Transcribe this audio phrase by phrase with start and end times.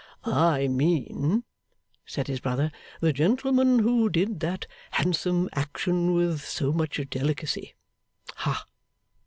[0.25, 1.43] 'I mean,'
[2.07, 7.75] said his brother, 'the gentleman who did that handsome action with so much delicacy.
[8.37, 8.65] Ha!